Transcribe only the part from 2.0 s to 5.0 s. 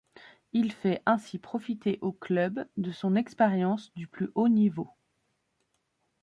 au club de son expérience du plus haut niveau.